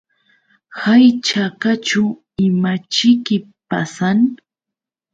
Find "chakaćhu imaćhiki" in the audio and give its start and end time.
1.27-3.37